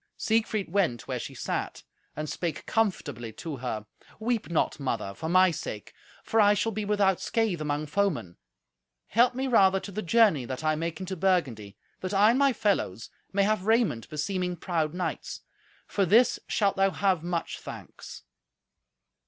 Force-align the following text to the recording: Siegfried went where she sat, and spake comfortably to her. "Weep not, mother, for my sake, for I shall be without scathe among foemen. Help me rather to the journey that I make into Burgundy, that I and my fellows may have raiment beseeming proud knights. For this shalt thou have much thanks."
Siegfried 0.17 0.71
went 0.71 1.07
where 1.07 1.19
she 1.19 1.35
sat, 1.35 1.83
and 2.15 2.27
spake 2.27 2.65
comfortably 2.65 3.31
to 3.33 3.57
her. 3.57 3.85
"Weep 4.19 4.49
not, 4.49 4.79
mother, 4.79 5.13
for 5.13 5.29
my 5.29 5.51
sake, 5.51 5.93
for 6.23 6.39
I 6.41 6.55
shall 6.55 6.71
be 6.71 6.83
without 6.83 7.21
scathe 7.21 7.61
among 7.61 7.85
foemen. 7.85 8.37
Help 9.09 9.35
me 9.35 9.45
rather 9.47 9.79
to 9.81 9.91
the 9.91 10.01
journey 10.01 10.43
that 10.45 10.63
I 10.63 10.73
make 10.73 10.99
into 10.99 11.15
Burgundy, 11.15 11.77
that 11.99 12.15
I 12.15 12.31
and 12.31 12.39
my 12.39 12.51
fellows 12.51 13.11
may 13.31 13.43
have 13.43 13.67
raiment 13.67 14.09
beseeming 14.09 14.55
proud 14.55 14.95
knights. 14.95 15.41
For 15.85 16.03
this 16.03 16.39
shalt 16.47 16.77
thou 16.77 16.89
have 16.89 17.21
much 17.21 17.59
thanks." 17.59 18.23